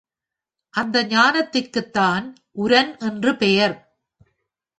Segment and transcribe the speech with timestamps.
[0.73, 2.25] அந்த ஞானத்திற்குத்தான்
[2.57, 3.75] உரன் என்று பெயர்.